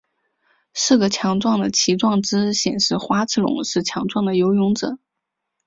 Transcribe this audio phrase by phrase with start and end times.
[0.73, 4.97] 四个强壮的鳍状肢显示滑齿龙是强壮的游泳者。